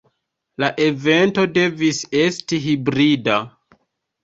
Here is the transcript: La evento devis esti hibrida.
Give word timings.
La 0.63 0.69
evento 0.85 1.43
devis 1.59 2.01
esti 2.23 2.61
hibrida. 2.67 3.39